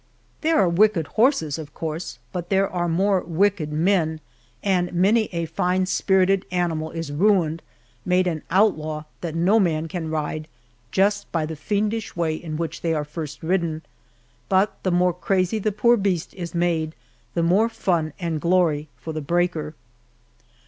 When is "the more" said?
14.81-15.13, 17.35-17.69